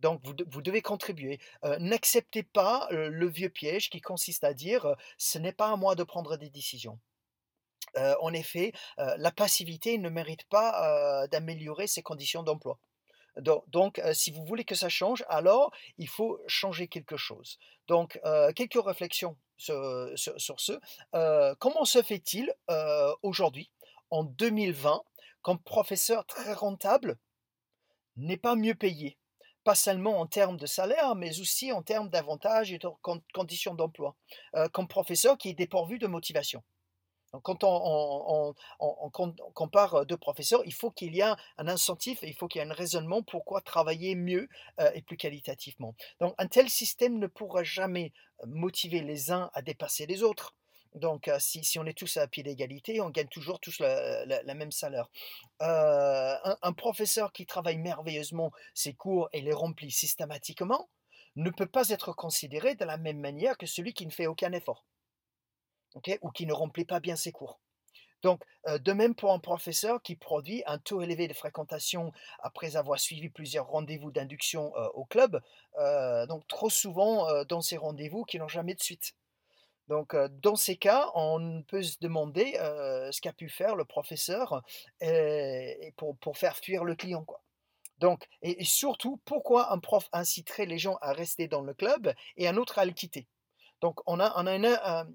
Donc 0.06 0.22
vous 0.24 0.36
de 0.36 0.46
vous 0.48 0.62
devez 0.62 0.84
contribuer. 0.84 1.40
Heu, 1.64 1.78
n'acceptez 1.80 2.44
pas, 2.44 2.88
le 2.92 3.28
vieux 3.28 3.50
piège 3.50 3.90
qui 3.90 4.02
consiste 4.02 4.44
à 4.44 4.54
dire, 4.54 4.96
«Ce 5.18 5.40
n'est 5.40 5.52
pas 5.52 5.72
à 5.72 5.78
moi 5.78 5.96
de 5.96 6.04
prendre 6.04 6.38
des 6.38 6.52
décisions». 6.52 7.00
En 7.96 8.32
effet, 8.32 8.72
la 8.98 9.32
passivité 9.32 9.98
ne 9.98 10.10
mérite 10.10 10.44
pas, 10.44 11.26
d'améliorer 11.32 11.88
ses 11.88 12.04
conditions 12.04 12.44
d'emploi. 12.44 12.78
Donc 13.38 14.00
si 14.14 14.30
vous 14.30 14.46
voulez 14.46 14.64
que 14.64 14.76
ça 14.76 14.90
change, 14.90 15.26
alors 15.28 15.72
il 15.98 16.08
faut 16.08 16.40
changer 16.46 16.88
quelque 16.88 17.18
chose. 17.18 17.58
Donc 17.88 18.20
quelques 18.56 18.86
réflexions 18.86 19.36
sur 19.58 20.60
ce. 20.60 20.80
Comment 21.58 21.86
se 21.86 22.04
fait-il, 22.04 22.54
aujourd'hui, 23.24 23.72
en 24.12 24.24
2020, 24.24 25.02
qu'un 25.44 25.56
professeur 25.56 26.28
très 26.28 26.54
rentable 26.54 27.18
n'est 28.18 28.38
pas 28.38 28.56
mieux 28.56 28.76
payé? 28.76 29.18
Pas 29.66 29.74
seulement 29.76 30.20
en 30.20 30.28
termes 30.28 30.58
de 30.58 30.68
salaire, 30.68 31.16
mais 31.16 31.40
aussi 31.42 31.72
en 31.72 31.82
termes 31.82 32.10
d'avantages 32.10 32.72
et 32.72 32.78
de 32.78 32.88
con 33.02 33.20
conditions 33.34 33.74
d'emploi. 33.74 34.16
Heu, 34.56 34.70
qu'un 34.70 34.86
professeur 34.86 35.40
qui 35.40 35.50
est 35.50 35.54
dépourvu 35.56 35.98
de 35.98 36.06
motivation. 36.06 36.64
Donc 37.34 37.44
quand 37.44 37.64
on 37.64 37.70
on 37.70 38.50
on 38.50 38.56
on 38.80 38.96
on 39.06 39.10
com 39.12 39.34
on 39.46 39.52
compare, 39.54 40.06
2 40.06 40.18
professeurs, 40.18 40.62
il 40.66 40.74
faut 40.74 40.92
qu'il 40.92 41.16
y 41.16 41.22
a 41.24 41.38
un 41.58 41.68
incentif 41.68 42.24
et 42.24 42.30
il 42.30 42.36
faut 42.36 42.48
qu'il 42.48 42.62
y 42.62 42.66
ait 42.66 42.70
un 42.70 42.74
raisonnement 42.74 43.24
pourquoi 43.24 43.62
travailler 43.62 44.16
mieux, 44.16 44.50
heu, 44.82 44.92
et 44.96 45.02
plus 45.04 45.18
qualitativement. 45.18 45.96
Donc 46.22 46.36
un 46.40 46.48
tel 46.48 46.70
système 46.70 47.20
ne 47.20 47.28
pourra 47.28 47.64
jamais, 47.64 48.14
motiver 48.48 49.02
les 49.02 49.32
uns 49.32 49.50
à 49.54 49.62
dépasser 49.64 50.06
les 50.08 50.24
autres. 50.24 50.54
Donc 50.96 51.30
si 51.40 51.78
on 51.78 51.86
est 51.86 51.98
tous 51.98 52.18
à 52.18 52.28
pied 52.28 52.42
d'égalité, 52.42 53.00
on 53.02 53.10
gagne 53.10 53.28
toujours 53.28 53.60
tous 53.60 53.80
la 53.80 54.54
même 54.56 54.72
salaire. 54.72 55.10
Un 55.60 56.74
professeur 56.74 57.32
qui 57.32 57.46
travaille 57.46 57.78
merveilleusement 57.78 58.52
ses 58.74 58.94
cours 58.94 59.30
et 59.34 59.42
les 59.42 59.54
remplit 59.54 59.92
systématiquement, 59.92 60.90
ne 61.36 61.50
peut 61.50 61.66
pas 61.66 61.90
être 61.90 62.14
considéré 62.14 62.76
de 62.76 62.86
la 62.86 62.98
même 62.98 63.20
manière 63.20 63.58
que 63.58 63.66
celui 63.66 63.94
qui 63.94 64.06
ne 64.06 64.12
fait 64.12 64.28
aucun 64.28 64.54
effort. 64.54 64.86
Ou 66.22 66.32
qui 66.32 66.46
ne 66.46 66.54
remplit 66.54 66.86
pas 66.86 67.00
bien 67.00 67.16
ses 67.16 67.32
cours. 67.32 67.60
Donc, 68.22 68.42
de 68.68 68.94
même 68.94 69.16
pour 69.16 69.32
un 69.34 69.40
professeur 69.40 70.02
qui 70.02 70.16
produit 70.16 70.64
un 70.66 70.80
taux 70.80 71.02
élevé 71.02 71.28
de 71.28 71.34
fréquentation 71.34 72.12
après 72.40 72.76
avoir 72.76 73.00
suivi 73.00 73.30
plusieurs 73.30 73.68
rendez-vous 73.68 74.12
d'induction, 74.12 74.74
au 74.94 75.06
club, 75.06 75.42
donc 76.28 76.48
trop 76.48 76.70
souvent, 76.70 77.44
dans 77.46 77.62
ces 77.62 77.78
rendez-vous 77.78 78.24
qui 78.24 78.40
n'ont 78.40 78.48
jamais 78.48 78.74
de 78.74 78.82
suite. 78.82 79.14
Donc, 79.88 80.16
dans 80.42 80.56
ces 80.56 80.78
cas, 80.78 81.12
on 81.14 81.64
peut 81.68 81.84
se 81.84 81.98
demander, 82.02 82.54
ce 83.12 83.22
qu'a 83.22 83.34
pu 83.34 83.50
faire 83.50 83.76
le 83.76 83.86
professeur, 83.86 84.64
pour 86.22 86.38
faire 86.38 86.58
fuir 86.58 86.84
le 86.84 86.96
client, 86.96 87.24
quoi. 87.24 87.42
Donc 88.00 88.28
et 88.42 88.64
surtout, 88.66 89.22
pourquoi 89.26 89.72
un 89.72 89.80
prof 89.80 90.10
inciterait 90.12 90.66
les 90.66 90.78
gens 90.78 90.98
à 91.02 91.14
rester 91.14 91.48
dans 91.48 91.62
le 91.62 91.74
club 91.74 92.14
et 92.38 92.48
un 92.48 92.58
autre 92.58 92.80
à 92.80 92.86
le 92.86 92.92
quitter? 92.92 93.28
Donc 93.82 94.00
on 94.06 94.20
a, 94.20 94.32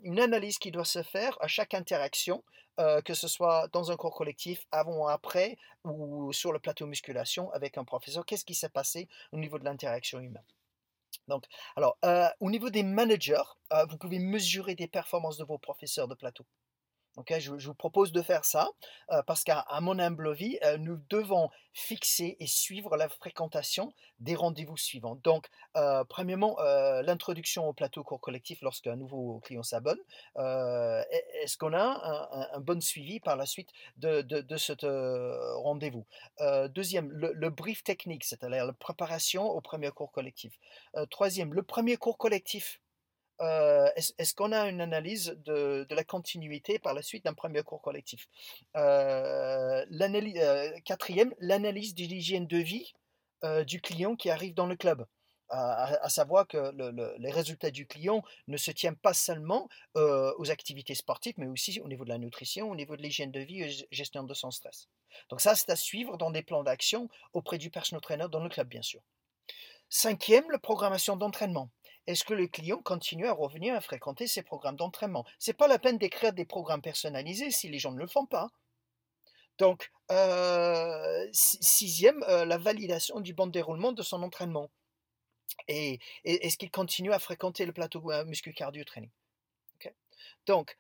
une, 0.03 0.21
analyse 0.21 0.59
qui 0.59 0.71
doit 0.71 0.85
se 0.85 1.03
faire 1.03 1.37
à 1.41 1.49
chaque 1.49 1.75
interaction, 1.75 2.45
que 2.79 3.15
ce 3.15 3.29
soit 3.29 3.69
dans 3.73 3.91
un 3.91 3.97
cours 3.97 4.15
collectif, 4.15 4.67
avant 4.71 5.05
ou 5.05 5.09
après, 5.09 5.57
ou 5.85 6.33
sur 6.33 6.53
le 6.53 6.59
plateau 6.59 6.87
musculation 6.87 7.51
avec 7.53 7.77
un 7.79 7.85
professeur. 7.85 8.25
Qu'est-ce 8.25 8.45
qui 8.45 8.55
s'est 8.55 8.69
passé 8.69 9.09
au 9.33 9.39
niveau 9.39 9.59
de 9.59 9.65
l'interaction 9.65 10.21
humaine? 10.21 10.45
Donc, 11.29 11.45
alors, 11.77 11.99
au 12.41 12.51
niveau 12.51 12.71
des 12.71 12.83
managers, 12.83 13.43
vous 13.89 13.99
pouvez 13.99 14.19
mesurer 14.19 14.75
des 14.75 14.89
performances 14.89 15.39
de 15.39 15.45
vos 15.45 15.59
professeurs 15.59 16.09
de 16.09 16.15
plateau 16.15 16.47
je, 17.39 17.67
vous 17.67 17.75
propose 17.75 18.13
de 18.13 18.23
faire 18.23 18.45
ça 18.45 18.69
parce 19.27 19.45
qu'à 19.45 19.65
mon 19.81 19.99
humble 19.99 20.29
avis, 20.29 20.59
nous 20.79 20.99
devons 21.09 21.51
fixer 21.73 22.37
et 22.41 22.47
suivre 22.47 22.97
la 22.97 23.09
fréquentation 23.09 23.93
des 24.19 24.35
rendez-vous 24.35 24.77
suivants. 24.77 25.17
Donc, 25.23 25.49
premièrement, 26.09 26.57
l'introduction 27.03 27.69
au 27.69 27.73
plateau 27.73 28.05
cours 28.05 28.21
collectif 28.21 28.61
lorsqu'un 28.63 28.97
nouveau 28.97 29.41
client 29.41 29.63
s'abonne. 29.63 29.99
Est-ce 30.37 31.57
qu'on 31.57 31.73
a 31.73 32.49
un, 32.55 32.61
bon 32.61 32.81
suivi 32.81 33.21
par 33.21 33.37
la 33.37 33.47
suite 33.47 33.71
de, 33.97 34.23
de, 34.23 34.57
ce 34.57 34.73
rendez-vous? 35.57 36.07
Deuxième, 36.71 37.11
le, 37.11 37.51
brief 37.51 37.83
technique, 37.85 38.25
c'est-à-dire 38.25 38.67
la 38.67 38.73
préparation 38.73 39.45
au 39.45 39.61
premier 39.61 39.91
cours 39.91 40.13
collectif. 40.13 40.59
troisième, 41.11 41.55
le 41.55 41.63
premier 41.63 41.97
cours 41.97 42.19
collectif 42.19 42.81
est-ce 43.41 44.35
qu'on 44.35 44.53
a 44.53 44.69
une 44.69 44.81
analyse 44.81 45.37
de, 45.45 45.87
la 45.91 46.05
continuité 46.05 46.79
par 46.79 46.95
la 46.95 47.03
suite 47.03 47.25
d'un 47.25 47.35
premier 47.35 47.63
cours 47.63 47.83
collectif? 47.83 48.29
Quatrième, 50.85 51.35
l'analyse 51.39 51.95
de 51.95 52.05
l'hygiène 52.05 52.47
de 52.47 52.59
vie 52.59 52.93
du 53.67 53.81
client 53.81 54.17
qui 54.17 54.31
arrive 54.31 54.55
dans 54.55 54.67
le 54.67 54.77
club. 54.77 55.07
À, 55.53 56.09
savoir 56.09 56.47
que 56.47 56.73
les 57.19 57.31
résultats 57.31 57.73
du 57.73 57.87
client 57.87 58.23
ne 58.47 58.57
se 58.57 58.71
tiennent 58.71 58.97
pas 58.97 59.15
seulement 59.15 59.69
aux 59.95 60.51
activités 60.51 60.95
sportives, 60.95 61.35
mais 61.39 61.49
aussi 61.49 61.81
au 61.81 61.89
niveau 61.89 62.05
de 62.05 62.11
la 62.11 62.19
nutrition, 62.19 62.71
au 62.71 62.77
niveau 62.77 62.97
de 62.97 63.03
l'hygiène 63.03 63.33
de 63.33 63.41
vie 63.41 63.63
et 63.63 63.87
gestion 63.91 64.23
de 64.23 64.35
son 64.35 64.51
stress. 64.51 64.89
Donc 65.29 65.41
ça, 65.41 65.55
c'est 65.55 65.71
à 65.71 65.77
suivre 65.77 66.17
dans 66.17 66.31
des 66.31 66.43
plans 66.43 66.63
d'action 66.63 67.09
auprès 67.33 67.59
du 67.59 67.71
personal 67.71 68.01
trainer 68.01 68.27
dans 68.31 68.43
le 68.43 68.49
club, 68.49 68.69
bien 68.69 68.83
sûr. 68.83 69.01
Cinquième, 69.89 70.49
la 70.53 70.59
programmation 70.61 71.17
d'entraînement 71.17 71.69
est-ce 72.07 72.25
que 72.25 72.35
le 72.35 72.49
client 72.49 72.79
continue 72.79 73.27
à 73.27 73.33
revenir 73.33 73.75
à 73.75 73.81
fréquenter 73.81 74.27
ces 74.27 74.43
programmes 74.43 74.77
d'entraînement? 74.77 75.25
C'est 75.39 75.57
pas 75.57 75.69
la 75.69 75.79
peine 75.79 75.99
d'écrire 75.99 76.33
des 76.33 76.45
programmes 76.45 76.83
personnalisés 76.83 77.51
si 77.51 77.69
les 77.69 77.79
gens 77.79 77.93
ne 77.93 77.99
le 77.99 78.07
font 78.07 78.27
pas. 78.27 78.51
Donc, 79.59 79.91
euh, 80.11 81.29
sixième, 81.33 82.23
euh, 82.25 82.47
la 82.47 82.57
validation 82.57 83.21
du 83.21 83.35
bon 83.35 83.47
déroulement 83.47 83.93
de 83.93 84.03
son 84.03 84.23
entraînement. 84.23 84.71
Et, 85.69 85.99
est-ce 86.25 86.57
qu'il 86.57 86.71
continue 86.71 87.13
à 87.13 87.19
fréquenter 87.19 87.67
le 87.67 87.73
plateau 87.73 88.11
euh, 88.11 88.25
muscu 88.25 88.55
cardio 88.55 88.85
training? 88.85 89.11
Donc, 90.47 90.79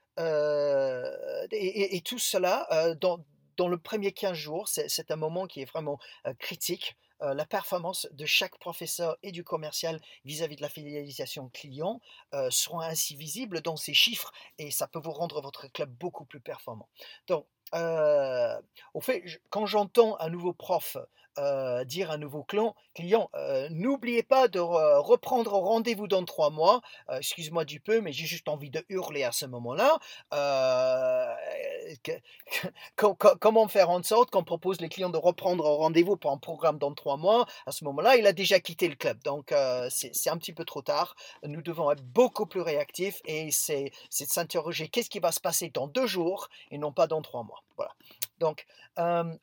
et, 1.52 2.02
tout 2.04 2.18
cela, 2.18 2.66
dans, 3.00 3.24
dans, 3.56 3.68
le 3.68 3.78
premier 3.78 4.12
15 4.12 4.36
jours, 4.36 4.68
c'est 4.68 5.10
un 5.10 5.16
moment 5.16 5.46
qui 5.46 5.60
est 5.60 5.66
vraiment 5.66 5.98
critique 6.38 6.96
euh, 7.22 7.34
la 7.34 7.44
performance 7.44 8.08
de 8.12 8.26
chaque 8.26 8.58
professeur 8.58 9.16
et 9.22 9.32
du 9.32 9.44
commercial 9.44 10.00
vis-à-vis 10.24 10.56
de 10.56 10.62
la 10.62 10.68
fidélisation 10.68 11.48
client 11.50 12.00
euh, 12.34 12.50
seront 12.50 12.80
ainsi 12.80 13.16
visibles 13.16 13.60
dans 13.60 13.76
ces 13.76 13.94
chiffres 13.94 14.32
et 14.58 14.70
ça 14.70 14.86
peut 14.86 14.98
vous 14.98 15.12
rendre 15.12 15.40
votre 15.40 15.68
club 15.68 15.90
beaucoup 15.90 16.24
plus 16.24 16.40
performant. 16.40 16.88
Donc, 17.26 17.46
au 17.72 19.00
fait, 19.00 19.22
quand 19.50 19.66
j'entends 19.66 20.16
un 20.20 20.28
nouveau 20.28 20.52
prof 20.52 20.96
euh, 21.38 21.84
dire 21.84 22.10
à 22.10 22.14
un 22.14 22.18
nouveau 22.18 22.42
client, 22.42 22.74
client 22.94 23.30
euh, 23.36 23.68
n'oubliez 23.70 24.24
pas 24.24 24.48
de 24.48 24.58
reprendre 24.58 25.52
rendez-vous 25.52 26.08
dans 26.08 26.24
trois 26.24 26.50
mois. 26.50 26.80
Euh, 27.08 27.18
excuse-moi 27.18 27.64
du 27.64 27.78
peu, 27.80 28.00
mais 28.00 28.12
j'ai 28.12 28.26
juste 28.26 28.48
envie 28.48 28.70
de 28.70 28.84
hurler 28.88 29.22
à 29.22 29.30
ce 29.32 29.46
moment-là. 29.46 29.98
comment 32.96 33.68
faire 33.68 33.90
en 33.90 34.02
sorte 34.02 34.30
qu'on 34.30 34.44
propose 34.44 34.80
les 34.80 34.88
clients 34.88 35.10
de 35.10 35.18
reprendre 35.18 35.64
rendez-vous 35.64 36.16
pour 36.16 36.32
un 36.32 36.38
programme 36.38 36.78
dans 36.78 36.92
trois 36.94 37.16
mois? 37.16 37.46
À 37.66 37.72
ce 37.72 37.84
moment-là, 37.84 38.16
il 38.16 38.26
a 38.26 38.32
déjà 38.32 38.58
quitté 38.60 38.88
le 38.88 38.96
club. 38.96 39.22
Donc, 39.22 39.54
c'est 39.88 40.30
un 40.30 40.36
petit 40.36 40.52
peu 40.52 40.64
trop 40.64 40.82
tard. 40.82 41.14
Nous 41.44 41.62
devons 41.62 41.90
être 41.92 42.02
beaucoup 42.02 42.46
plus 42.46 42.60
réactifs 42.60 43.20
et 43.24 43.50
c'est 43.52 43.92
de 44.20 44.26
s'interroger 44.26 44.88
qu'est-ce 44.88 45.10
qui 45.10 45.20
va 45.20 45.32
se 45.32 45.40
passer 45.40 45.70
dans 45.70 45.86
deux 45.86 46.06
jours 46.06 46.48
et 46.70 46.78
non 46.78 46.92
pas 46.92 47.06
dans 47.06 47.22
trois 47.22 47.44
mois? 47.44 47.59
Voilà. 47.76 47.94
Donc, 48.38 48.66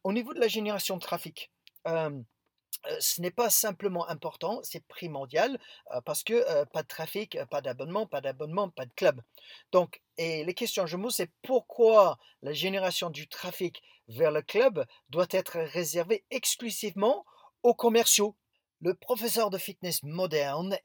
au 0.03 0.13
niveau 0.13 0.33
de 0.33 0.39
la 0.39 0.47
génération 0.47 0.95
de 0.95 1.01
trafic, 1.01 1.51
ce 1.85 3.21
n'est 3.21 3.31
pas 3.31 3.49
simplement 3.49 4.07
important, 4.07 4.59
c'est 4.63 4.85
primordial 4.87 5.59
parce 6.05 6.23
que 6.23 6.63
pas 6.65 6.83
de 6.83 6.87
trafic, 6.87 7.37
pas 7.49 7.61
d'abonnement, 7.61 8.05
pas 8.05 8.21
d'abonnement, 8.21 8.69
pas 8.69 8.85
de 8.85 8.93
club. 8.93 9.21
Donc, 9.71 10.01
et 10.17 10.43
les 10.43 10.53
questions 10.53 10.85
je 10.85 10.97
me 10.97 11.09
c'est 11.09 11.31
pourquoi 11.41 12.17
la 12.41 12.53
génération 12.53 13.09
du 13.09 13.27
trafic 13.27 13.81
vers 14.07 14.31
le 14.31 14.41
club 14.41 14.85
doit 15.09 15.27
être 15.31 15.59
réservée 15.59 16.23
exclusivement 16.31 17.25
aux 17.63 17.73
commerciaux? 17.73 18.35
Le 18.79 18.93
professeur 18.93 19.49
de 19.49 19.57
fitness 19.57 20.03
moderne 20.03 20.77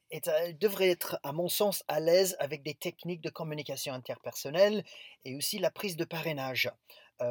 devrait 0.59 0.89
être, 0.89 1.19
à 1.23 1.33
mon 1.33 1.51
sens, 1.51 1.85
à 1.89 2.01
l'aise 2.01 2.37
avec 2.39 2.63
des 2.63 2.75
techniques 2.75 3.21
de 3.21 3.29
communication 3.29 3.93
interpersonnelle 3.93 4.83
et 5.27 5.37
aussi 5.37 5.59
la 5.59 5.71
prise 5.71 5.97
de 5.97 6.07
parrainage 6.07 6.71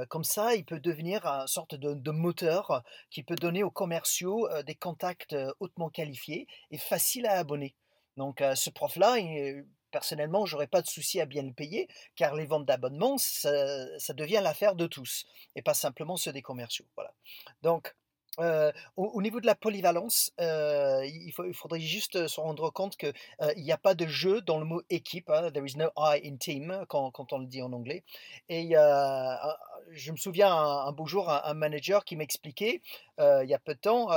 comme 0.09 0.23
ça, 0.23 0.55
il 0.55 0.65
peut 0.65 0.79
devenir 0.79 1.25
une 1.25 1.47
sorte 1.47 1.75
de, 1.75 2.11
moteur 2.11 2.83
qui 3.09 3.23
peut 3.23 3.35
donner 3.35 3.63
aux 3.63 3.71
commerciaux 3.71 4.47
des 4.65 4.75
contacts 4.75 5.35
hautement 5.59 5.89
qualifiés 5.89 6.47
et 6.69 6.77
faciles 6.77 7.25
à 7.25 7.37
abonner. 7.37 7.75
Donc 8.17 8.43
ce 8.55 8.69
prof-là, 8.69 9.17
personnellement, 9.91 10.45
j'aurais 10.45 10.67
pas 10.67 10.81
de 10.81 10.87
souci 10.87 11.21
à 11.21 11.25
bien 11.25 11.43
le 11.43 11.53
payer, 11.53 11.87
car 12.15 12.35
les 12.35 12.45
ventes 12.45 12.65
d'abonnements, 12.65 13.17
ça, 13.17 13.53
devient 14.13 14.41
l'affaire 14.41 14.75
de 14.75 14.87
tous, 14.87 15.25
et 15.55 15.61
pas 15.61 15.73
simplement 15.73 16.17
ceux 16.17 16.33
des 16.33 16.41
commerciaux. 16.41 16.85
Voilà. 16.95 17.13
Donc 17.61 17.95
au, 18.37 19.21
niveau 19.21 19.39
de 19.41 19.45
la 19.45 19.55
polyvalence, 19.55 20.31
il, 20.39 21.31
faudrait 21.53 21.79
juste 21.79 22.27
se 22.27 22.39
rendre 22.39 22.69
compte 22.69 22.97
qu'il 22.97 23.13
n'y 23.57 23.71
a 23.71 23.77
pas 23.77 23.93
de 23.93 24.07
jeu 24.07 24.41
dans 24.41 24.59
le 24.59 24.65
mot 24.65 24.81
équipe. 24.89 25.29
Hein, 25.29 25.51
there 25.51 25.65
is 25.65 25.77
no 25.77 25.89
I 25.97 26.21
in 26.23 26.37
team 26.37 26.85
quand, 26.87 27.33
on 27.33 27.39
le 27.39 27.45
dit 27.45 27.61
en 27.61 27.73
anglais. 27.73 28.03
Et 28.49 28.75
je 29.91 30.11
me 30.11 30.17
souviens 30.17 30.53
un, 30.53 30.91
beau 30.91 31.05
jour 31.05 31.29
un, 31.29 31.53
manager 31.53 32.05
qui 32.05 32.15
m'expliquait 32.15 32.81
il 33.19 33.47
y 33.47 33.53
a 33.53 33.59
peu 33.59 33.75
de 33.75 33.79
temps 33.79 34.07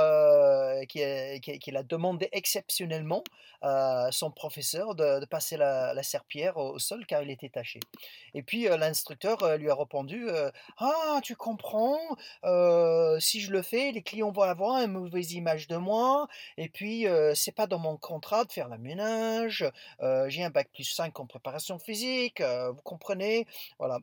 qu'il 0.87 1.77
a 1.77 1.83
demandé 1.83 2.29
exceptionnellement 2.31 3.23
à 3.61 4.09
son 4.11 4.31
professeur 4.31 4.95
de, 4.95 5.25
passer 5.25 5.57
la, 5.57 6.01
serpillère 6.03 6.57
au, 6.57 6.79
sol 6.79 7.05
car 7.05 7.21
il 7.23 7.29
était 7.29 7.49
taché. 7.49 7.79
Et 8.33 8.43
puis 8.43 8.63
l'instructeur 8.63 9.57
lui 9.57 9.69
a 9.69 9.75
répondu 9.75 10.27
Ah, 10.77 11.19
tu 11.23 11.35
comprends, 11.35 11.99
si 13.19 13.41
je 13.41 13.51
le 13.51 13.61
fais, 13.61 13.91
les 13.91 14.01
clients 14.05 14.31
vont 14.31 14.43
avoir 14.43 14.81
une 14.81 14.91
mauvaise 14.93 15.33
image 15.33 15.67
de 15.67 15.77
moi, 15.77 16.27
et 16.57 16.69
puis 16.69 17.05
c'est 17.33 17.51
pas 17.51 17.67
dans 17.67 17.79
mon 17.79 17.97
contrat 17.97 18.45
de 18.45 18.51
faire 18.51 18.69
la 18.69 18.77
ménage, 18.77 19.65
j'ai 20.27 20.43
un 20.43 20.49
bac 20.49 20.69
plus 20.73 20.85
5 20.85 21.19
en 21.19 21.25
préparation 21.25 21.79
physique, 21.79 22.41
vous 22.41 22.81
comprenez? 22.83 23.47
Voilà. 23.79 23.99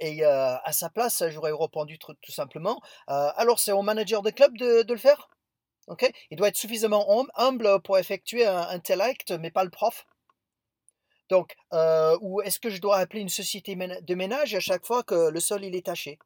Et 0.00 0.24
à 0.24 0.72
sa 0.72 0.90
place, 0.90 1.22
j'aurais 1.30 1.52
répondu 1.52 1.98
tout, 1.98 2.14
simplement 2.28 2.80
alors 3.06 3.58
c'est 3.58 3.72
au 3.72 3.82
manager 3.82 4.22
de 4.22 4.30
club 4.30 4.56
de, 4.56 4.84
le 4.88 4.98
faire? 4.98 5.28
Ok. 5.88 6.10
Il 6.30 6.36
doit 6.36 6.48
être 6.48 6.56
suffisamment 6.56 7.26
humble 7.36 7.80
pour 7.82 7.98
effectuer 7.98 8.46
un, 8.46 8.78
tel 8.80 9.00
acte, 9.00 9.32
mais 9.32 9.50
pas 9.50 9.64
le 9.64 9.70
prof. 9.70 10.06
Donc, 11.28 11.56
ou 12.20 12.40
est-ce 12.42 12.60
que 12.60 12.70
je 12.70 12.80
dois 12.80 12.98
appeler 12.98 13.20
une 13.20 13.28
société 13.28 13.74
de 13.76 14.14
ménage 14.14 14.54
à 14.54 14.60
chaque 14.60 14.86
fois 14.86 15.02
que 15.02 15.30
le 15.30 15.40
sol 15.40 15.64
est 15.64 15.86
taché? 15.86 16.18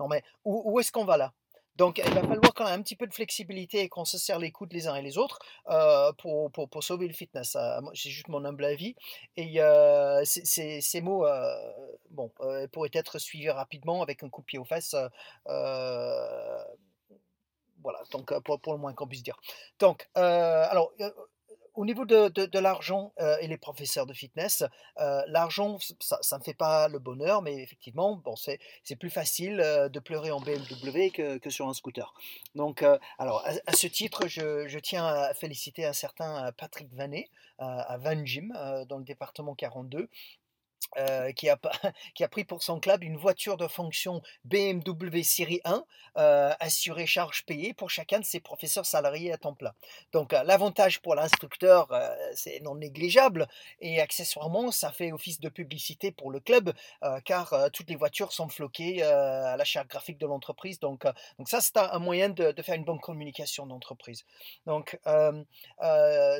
Non 0.00 0.08
mais 0.08 0.22
où 0.44 0.80
est-ce 0.80 0.90
qu'on 0.92 1.04
va 1.04 1.16
là 1.16 1.32
donc, 1.76 1.98
il 1.98 2.14
va 2.14 2.20
falloir 2.20 2.54
quand 2.54 2.64
même 2.64 2.80
un 2.80 2.82
petit 2.82 2.94
peu 2.94 3.06
de 3.06 3.14
flexibilité 3.14 3.80
et 3.80 3.88
qu'on 3.88 4.04
se 4.04 4.16
serre 4.16 4.38
les 4.38 4.52
coudes 4.52 4.72
les 4.72 4.86
uns 4.86 4.94
et 4.94 5.02
les 5.02 5.18
autres 5.18 5.40
euh, 5.68 6.12
pour, 6.12 6.50
pour, 6.52 6.84
sauver 6.84 7.08
le 7.08 7.14
fitness. 7.14 7.56
Euh, 7.56 7.80
c'est 7.94 8.10
juste 8.10 8.28
mon 8.28 8.44
humble 8.44 8.64
avis. 8.64 8.94
Et 9.36 9.60
euh, 9.60 10.22
ces 10.24 11.00
mots 11.00 11.26
bon, 12.10 12.30
pourraient 12.72 12.90
être 12.92 13.18
suivis 13.18 13.50
rapidement 13.50 14.02
avec 14.02 14.22
un 14.22 14.28
coup 14.28 14.42
de 14.42 14.46
pied 14.46 14.58
aux 14.58 14.64
fesses. 14.64 14.94
voilà, 15.46 16.64
donc 18.12 18.32
pour, 18.44 18.60
pour, 18.60 18.72
le 18.72 18.78
moins 18.78 18.94
qu'on 18.94 19.08
puisse 19.08 19.24
dire. 19.24 19.36
Donc, 19.80 20.08
alors, 20.14 20.92
au 21.74 21.84
niveau 21.84 22.04
de, 22.04 22.58
l'argent 22.58 23.12
euh, 23.20 23.36
et 23.40 23.46
les 23.46 23.56
professeurs 23.56 24.06
de 24.06 24.12
fitness, 24.12 24.64
euh, 25.00 25.22
l'argent, 25.26 25.78
ça 26.00 26.38
ne 26.38 26.42
fait 26.42 26.54
pas 26.54 26.88
le 26.88 26.98
bonheur, 26.98 27.42
mais 27.42 27.56
effectivement, 27.62 28.16
bon, 28.16 28.36
c'est, 28.36 28.58
plus 28.98 29.10
facile 29.10 29.60
euh, 29.60 29.88
de 29.88 29.98
pleurer 29.98 30.30
en 30.30 30.40
BMW 30.40 31.10
que, 31.10 31.50
sur 31.50 31.68
un 31.68 31.74
scooter. 31.74 32.14
Donc, 32.54 32.84
alors, 33.18 33.44
à, 33.66 33.72
ce 33.72 33.86
titre, 33.86 34.28
je, 34.28 34.78
tiens 34.78 35.06
à 35.06 35.34
féliciter 35.34 35.84
un 35.84 35.92
certain 35.92 36.52
Patrick 36.52 36.92
Vanet 36.92 37.28
à 37.58 37.96
Van 37.98 38.24
Gym, 38.24 38.52
dans 38.88 38.98
le 38.98 39.04
département 39.04 39.54
42, 39.54 40.08
euh, 40.96 41.32
qui, 41.32 41.48
a, 41.48 42.28
pris 42.28 42.44
pour 42.44 42.62
son 42.62 42.80
club 42.80 43.02
une 43.02 43.16
voiture 43.16 43.56
de 43.56 43.66
fonction 43.66 44.22
BMW 44.44 45.22
Série 45.22 45.60
1, 45.64 45.84
euh, 46.16 46.52
assurée 46.60 47.06
charge 47.06 47.44
payée 47.44 47.74
pour 47.74 47.90
chacun 47.90 48.20
de 48.20 48.24
ses 48.24 48.40
professeurs 48.40 48.86
salariés 48.86 49.32
à 49.32 49.38
temps 49.38 49.54
plein. 49.54 49.72
Donc 50.12 50.32
euh, 50.32 50.42
l'avantage 50.44 51.00
pour 51.00 51.14
l'instructeur, 51.14 51.88
c'est 52.34 52.60
non 52.60 52.76
négligeable, 52.76 53.48
et 53.80 54.00
accessoirement, 54.00 54.70
ça 54.70 54.92
fait 54.92 55.12
office 55.12 55.40
de 55.40 55.48
publicité 55.48 56.12
pour 56.12 56.30
le 56.30 56.40
club, 56.40 56.72
car 57.24 57.54
toutes 57.72 57.88
les 57.88 57.96
voitures 57.96 58.32
sont 58.32 58.48
floquées 58.48 59.02
à 59.02 59.56
la 59.56 59.64
charte 59.64 59.88
graphique 59.88 60.18
de 60.18 60.26
l'entreprise. 60.26 60.78
Donc, 60.80 61.04
ça, 61.46 61.60
c'est 61.60 61.76
un, 61.76 61.98
moyen 61.98 62.28
de, 62.28 62.54
faire 62.62 62.74
une 62.74 62.84
bonne 62.84 63.00
communication 63.00 63.66
d'entreprise. 63.66 64.24
Donc, 64.66 64.98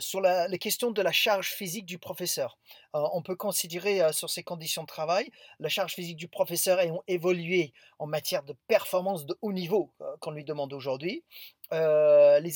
sur 0.01 0.21
les 0.21 0.59
questions 0.59 0.91
de 0.91 1.03
la 1.03 1.13
charge 1.13 1.51
physique 1.51 1.87
du 1.87 1.99
professeur, 1.99 2.59
on 2.93 3.23
peut 3.23 3.37
considérer 3.37 4.13
sur 4.13 4.31
conditions 4.43 4.83
de 4.83 4.89
travail, 4.89 5.31
la 5.61 5.69
charge 5.69 5.95
physique 5.95 6.17
du 6.17 6.29
professeur 6.29 6.81
ayant 6.81 7.03
évolué 7.07 7.73
en 7.99 8.07
matière 8.07 8.43
de 8.43 8.55
performance 8.69 9.27
de 9.27 9.37
haut 9.43 9.53
niveau 9.53 9.93
qu'on 10.21 10.33
lui 10.33 10.45
demande 10.45 10.73
aujourd'hui. 10.73 11.23
Euh, 11.73 12.41
les, 12.41 12.53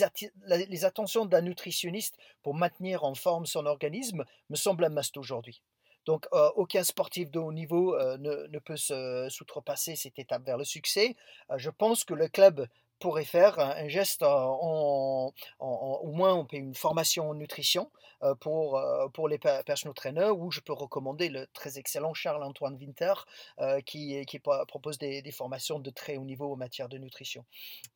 les, 0.66 0.84
attentions 0.84 1.24
d'un 1.24 1.40
nutritionniste 1.40 2.16
pour 2.42 2.54
maintenir 2.54 3.04
en 3.04 3.14
forme 3.14 3.46
son 3.46 3.66
organisme 3.66 4.24
me 4.50 4.56
semblent 4.56 4.84
un 4.84 4.90
must 4.90 5.16
aujourd'hui. 5.16 5.62
Donc, 6.04 6.26
euh, 6.32 6.50
aucun 6.56 6.84
sportif 6.84 7.30
de 7.30 7.38
haut 7.38 7.52
niveau 7.52 7.94
euh, 7.94 8.18
ne, 8.18 8.46
ne, 8.46 8.58
peut 8.58 8.76
se 8.76 9.28
s'outrepasser 9.30 9.96
cette 9.96 10.18
étape 10.18 10.44
vers 10.44 10.56
le 10.58 10.64
succès. 10.64 11.16
je 11.56 11.70
pense 11.70 12.04
que 12.04 12.14
le 12.14 12.28
club 12.28 12.66
pourrait 12.98 13.24
faire 13.24 13.58
un, 13.58 13.88
geste 13.88 14.22
en, 14.22 14.58
en, 14.60 15.34
en, 15.58 16.00
au 16.02 16.12
moins 16.12 16.34
on 16.34 16.44
paye 16.44 16.60
une 16.60 16.74
formation 16.74 17.30
en 17.30 17.34
nutrition 17.34 17.90
euh, 18.24 18.34
pour, 18.34 18.76
euh, 18.78 19.06
pour 19.08 19.28
les 19.28 19.38
personal 19.38 19.94
trainers 19.94 20.30
où 20.30 20.50
je 20.50 20.60
peux 20.60 20.72
recommander 20.72 21.28
le 21.28 21.46
très 21.48 21.78
excellent 21.78 22.14
Charles-Antoine 22.14 22.74
Winter 22.74 23.14
euh, 23.60 23.80
qui, 23.80 24.24
qui 24.26 24.40
propose 24.40 24.98
des, 24.98 25.22
des, 25.22 25.30
formations 25.30 25.78
de 25.78 25.90
très 25.90 26.16
haut 26.16 26.24
niveau 26.24 26.52
en 26.52 26.56
matière 26.56 26.88
de 26.88 26.98
nutrition. 26.98 27.44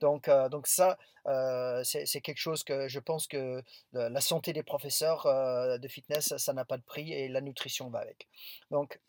Donc, 0.01 0.31
donc 0.51 0.69
ça, 0.69 0.97
c'est 1.83 2.21
quelque 2.21 2.39
chose 2.39 2.63
que 2.63 2.87
je 2.87 3.01
pense 3.01 3.27
que 3.27 3.63
la 3.93 4.21
santé 4.21 4.53
des 4.53 4.63
professeurs 4.63 5.27
de 5.79 5.89
fitness, 5.89 6.37
ça 6.37 6.53
n'a 6.53 6.65
pas 6.65 6.77
de 6.77 6.83
prix 6.83 7.13
et 7.13 7.29
la 7.29 7.41
nutrition 7.41 7.91
va 7.91 8.01
avec. 8.01 8.29
Donc, 8.71 9.01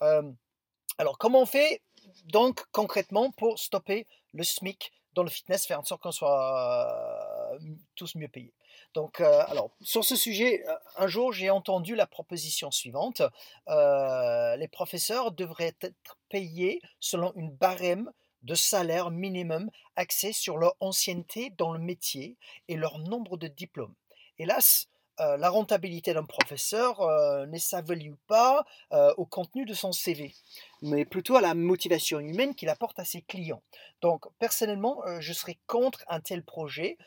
alors 0.97 1.17
comment 1.19 1.41
on 1.41 1.45
fait 1.45 1.81
donc 2.25 2.63
concrètement 2.71 3.31
pour 3.31 3.59
stopper 3.59 4.07
le 4.33 4.43
SMIC 4.43 4.91
dans 5.13 5.23
le 5.23 5.29
fitness, 5.29 5.65
faire 5.65 5.79
en 5.79 5.83
sorte 5.83 6.01
qu'on 6.01 6.11
soit 6.11 7.53
euh, 7.53 7.59
tous 7.95 8.15
mieux 8.15 8.27
payés. 8.27 8.53
Donc, 8.93 9.21
euh, 9.21 9.43
alors, 9.47 9.71
sur 9.81 10.03
ce 10.03 10.15
sujet, 10.15 10.63
euh, 10.67 10.75
un 10.97 11.07
jour, 11.07 11.33
j'ai 11.33 11.49
entendu 11.49 11.95
la 11.95 12.07
proposition 12.07 12.71
suivante. 12.71 13.21
Les 13.67 14.67
professeurs 14.71 15.31
devraient 15.31 15.75
être 15.81 16.17
payés 16.29 16.81
selon 16.99 17.33
une 17.35 17.51
barème 17.51 18.11
de 18.43 18.55
salaire 18.55 19.09
minimum 19.09 19.69
axé 19.95 20.33
sur 20.33 20.57
leur 20.57 20.75
ancienneté 20.79 21.51
dans 21.57 21.71
le 21.71 21.79
métier 21.79 22.37
et 22.67 22.75
leur 22.75 22.99
nombre 22.99 23.37
de 23.37 23.47
diplômes. 23.47 23.95
Hélas, 24.37 24.89
euh, 25.19 25.37
la 25.37 25.49
rentabilité 25.49 26.11
d'un 26.13 26.23
professeur 26.23 27.01
euh, 27.01 27.45
ne 27.45 27.59
s'évalue 27.59 28.15
pas 28.27 28.65
euh, 28.93 29.13
au 29.17 29.25
contenu 29.25 29.63
de 29.63 29.75
son 29.75 29.91
CV, 29.91 30.33
mais 30.81 31.05
plutôt 31.05 31.35
à 31.35 31.41
la 31.41 31.53
motivation 31.53 32.19
humaine 32.19 32.55
qu'il 32.55 32.67
apporte 32.67 32.97
à 32.99 33.05
ses 33.05 33.21
clients. 33.21 33.61
Donc, 34.01 34.25
personnellement, 34.39 35.01
je 35.19 35.31
serais 35.31 35.57
contre 35.67 36.03
un 36.07 36.19
tel 36.19 36.43
projet 36.43 36.97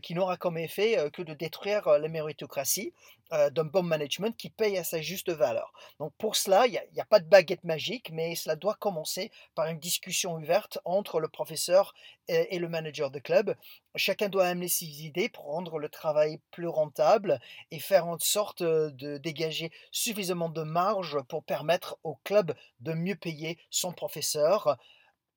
qui 0.00 0.14
n'aura 0.14 0.36
comme 0.36 0.58
effet 0.58 1.10
que 1.12 1.22
de 1.22 1.34
détruire 1.34 1.88
la 1.88 2.06
méritocratie 2.06 2.92
d'un 3.32 3.64
bon 3.64 3.82
management 3.82 4.36
qui 4.36 4.48
paye 4.48 4.78
à 4.78 4.84
sa 4.84 5.00
juste 5.00 5.30
valeur. 5.30 5.72
Donc, 5.98 6.12
pour 6.18 6.36
cela, 6.36 6.68
il 6.68 6.70
n'y 6.70 6.78
a, 6.78 7.02
a, 7.02 7.04
pas 7.04 7.18
de 7.18 7.24
baguette 7.24 7.64
magique, 7.64 8.10
mais 8.12 8.36
cela 8.36 8.54
doit 8.54 8.76
commencer 8.76 9.32
par 9.56 9.66
une 9.66 9.80
discussion 9.80 10.34
ouverte 10.34 10.78
entre 10.84 11.18
le 11.18 11.26
professeur 11.26 11.94
et, 12.28 12.58
le 12.58 12.68
manager 12.68 13.10
de 13.10 13.18
club. 13.18 13.54
Chacun 13.94 14.28
doit 14.28 14.46
amener 14.46 14.68
ses 14.68 15.04
idées 15.04 15.28
pour 15.28 15.44
rendre 15.44 15.78
le 15.78 15.88
travail 15.88 16.40
plus 16.50 16.68
rentable 16.68 17.40
et 17.70 17.78
faire 17.78 18.06
en 18.06 18.18
sorte 18.18 18.62
de 18.62 19.18
dégager 19.18 19.70
suffisamment 19.92 20.48
de 20.48 20.62
marge 20.62 21.18
pour 21.28 21.44
permettre 21.44 21.98
au 22.04 22.16
club 22.24 22.54
de 22.80 22.92
mieux 22.92 23.16
payer 23.16 23.58
son 23.70 23.92
professeur 23.92 24.76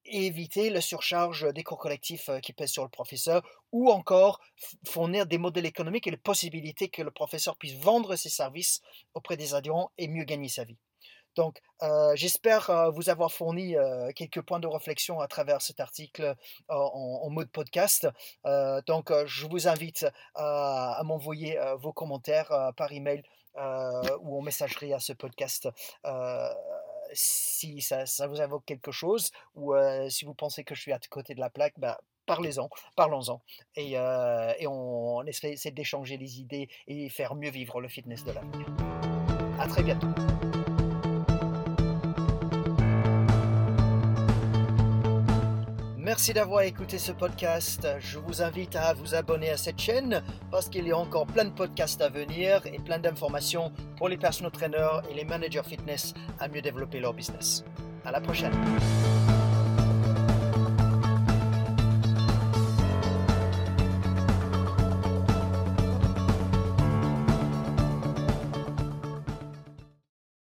et 0.05 0.25
éviter 0.25 0.69
la 0.69 0.81
surcharge 0.81 1.53
des 1.53 1.63
cours 1.63 1.77
collectifs 1.77 2.29
qui 2.41 2.53
pèsent 2.53 2.71
sur 2.71 2.83
le 2.83 2.89
professeur, 2.89 3.43
ou 3.71 3.91
encore 3.91 4.39
fournir 4.85 5.25
des 5.25 5.37
modèles 5.37 5.65
économiques 5.65 6.07
et 6.07 6.11
les 6.11 6.17
possibilités 6.17 6.89
que 6.89 7.01
le 7.01 7.11
professeur 7.11 7.57
puisse 7.57 7.75
vendre 7.75 8.15
ses 8.15 8.29
services 8.29 8.81
auprès 9.13 9.37
des 9.37 9.53
adhérents 9.53 9.91
et 9.97 10.07
mieux 10.07 10.23
gagner 10.23 10.49
sa 10.49 10.63
vie. 10.63 10.77
Donc, 11.39 11.61
euh, 11.83 12.17
j'espère 12.17 12.69
euh, 12.69 12.89
vous 12.89 13.09
avoir 13.09 13.31
fourni 13.31 13.77
euh, 13.77 14.11
quelques 14.13 14.41
points 14.41 14.59
de 14.59 14.67
réflexion 14.67 15.21
à 15.21 15.27
travers 15.29 15.61
cet 15.61 15.79
article 15.79 16.35
en, 16.67 17.29
mode 17.29 17.49
podcast. 17.49 18.09
donc, 18.87 19.13
je 19.25 19.47
vous 19.47 19.69
invite 19.69 20.05
à, 20.35 21.01
m'envoyer 21.05 21.57
vos 21.77 21.93
commentaires 21.93 22.73
par 22.75 22.91
email 22.91 23.23
ou 23.55 24.37
en 24.37 24.41
messagerie 24.41 24.93
à 24.93 24.99
ce 24.99 25.13
podcast 25.13 25.69
si 27.13 27.81
ça, 27.81 28.27
vous 28.27 28.41
évoque 28.41 28.65
quelque 28.65 28.91
chose 28.91 29.31
ou 29.55 29.73
si 30.09 30.25
vous 30.25 30.33
pensez 30.33 30.65
que 30.65 30.75
je 30.75 30.81
suis 30.81 30.91
à 30.91 30.99
côté 31.09 31.35
de 31.35 31.39
la 31.39 31.49
plaque, 31.49 31.75
bah, 31.77 31.99
parlez-en, 32.25 32.69
parlons-en. 32.97 33.41
Et, 33.77 33.97
on 34.67 35.23
essaie 35.25 35.71
d'échanger 35.71 36.17
les 36.17 36.41
idées 36.41 36.67
et 36.87 37.07
faire 37.09 37.35
mieux 37.35 37.51
vivre 37.51 37.79
le 37.79 37.87
fitness 37.87 38.25
de 38.25 38.33
l'avenir. 38.33 38.67
À 39.59 39.67
très 39.67 39.83
bientôt. 39.83 40.07
Merci 46.09 46.33
d'avoir 46.33 46.63
écouté 46.63 46.97
ce 46.97 47.11
podcast. 47.11 47.87
Je 47.99 48.17
vous 48.17 48.41
invite 48.41 48.75
à 48.75 48.95
vous 48.95 49.13
abonner 49.13 49.51
à 49.51 49.57
cette 49.57 49.79
chaîne 49.79 50.23
parce 50.49 50.67
qu'il 50.67 50.87
y 50.87 50.91
a 50.91 50.97
encore 50.97 51.27
plein 51.27 51.45
de 51.45 51.51
podcasts 51.51 52.01
à 52.01 52.09
venir 52.09 52.65
et 52.65 52.79
plein 52.79 52.97
d'informations 52.97 53.71
pour 53.95 54.09
les 54.09 54.17
personal 54.17 54.51
trainers 54.51 55.03
et 55.11 55.13
les 55.13 55.23
managers 55.23 55.61
fitness 55.63 56.15
à 56.39 56.47
mieux 56.47 56.63
développer 56.63 56.99
leur 56.99 57.13
business. 57.13 57.63
À 58.03 58.11
la 58.11 58.21
prochaine. 58.21 58.53